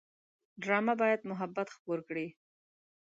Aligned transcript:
ډرامه 0.61 0.93
باید 1.01 1.21
محبت 1.31 1.67
خپور 1.75 1.99
کړي 2.07 2.27